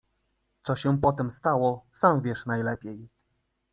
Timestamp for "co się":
0.63-1.01